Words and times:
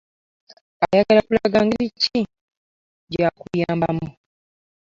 Ayagala 0.85 1.21
kulaga 1.27 1.59
ngeri 1.65 1.87
ki 2.01 2.19
gy'akuyambamu. 3.11 4.07